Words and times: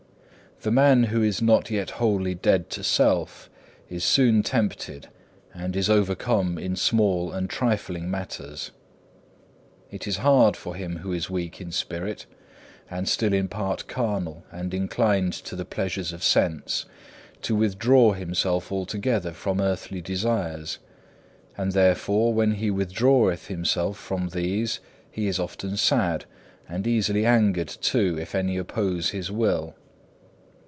The 0.63 0.69
man 0.69 1.05
who 1.05 1.23
is 1.23 1.41
not 1.41 1.71
yet 1.71 1.89
wholly 1.89 2.35
dead 2.35 2.69
to 2.69 2.83
self, 2.83 3.49
is 3.89 4.03
soon 4.03 4.43
tempted, 4.43 5.09
and 5.55 5.75
is 5.75 5.89
overcome 5.89 6.59
in 6.59 6.75
small 6.75 7.31
and 7.31 7.49
trifling 7.49 8.11
matters. 8.11 8.69
It 9.89 10.05
is 10.05 10.17
hard 10.17 10.55
for 10.55 10.75
him 10.75 10.97
who 10.97 11.13
is 11.13 11.31
weak 11.31 11.61
in 11.61 11.71
spirit, 11.71 12.27
and 12.91 13.09
still 13.09 13.33
in 13.33 13.47
part 13.47 13.87
carnal 13.87 14.43
and 14.51 14.71
inclined 14.71 15.33
to 15.45 15.55
the 15.55 15.65
pleasures 15.65 16.13
of 16.13 16.23
sense, 16.23 16.85
to 17.41 17.55
withdraw 17.55 18.11
himself 18.13 18.71
altogether 18.71 19.31
from 19.31 19.59
earthly 19.59 19.99
desires. 19.99 20.77
And 21.57 21.71
therefore, 21.71 22.35
when 22.35 22.51
he 22.51 22.69
withdraweth 22.69 23.47
himself 23.47 23.97
from 23.97 24.27
these, 24.27 24.79
he 25.09 25.25
is 25.25 25.39
often 25.39 25.75
sad, 25.75 26.25
and 26.69 26.85
easily 26.85 27.25
angered 27.25 27.67
too 27.69 28.15
if 28.19 28.35
any 28.35 28.57
oppose 28.57 29.09
his 29.09 29.31
will. 29.31 29.73